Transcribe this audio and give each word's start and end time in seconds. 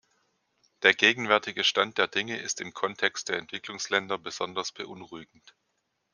Der 0.81 0.95
gegenwärtige 0.95 1.63
Stand 1.63 1.99
der 1.99 2.07
Dinge 2.07 2.39
ist 2.39 2.59
im 2.59 2.73
Kontext 2.73 3.29
der 3.29 3.37
Entwicklungsländer 3.37 4.17
besonders 4.17 4.71
beunruhigend. 4.71 5.53